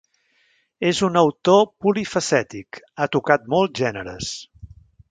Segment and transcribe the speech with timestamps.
[0.91, 4.35] És un autor polifacètic, ha tocat molts gèneres.